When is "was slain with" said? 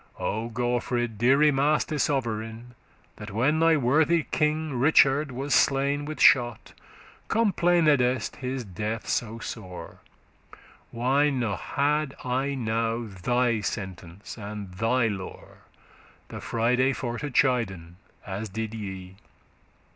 5.31-6.19